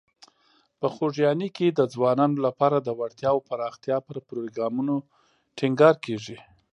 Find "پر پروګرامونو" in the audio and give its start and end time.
4.07-4.95